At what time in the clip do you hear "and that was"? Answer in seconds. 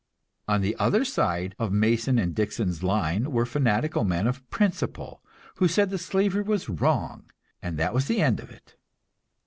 7.61-8.07